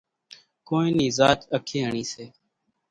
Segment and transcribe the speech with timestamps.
[0.67, 2.25] ڪونئين نِي زاچ اکياڻِي سي۔